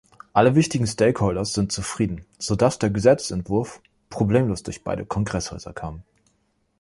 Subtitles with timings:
[0.33, 6.01] Alle wichtigen Stakeholders sind zufrieden, sodass der Gesetzesentwurf problemlos durch beide Kongresshäuser kam.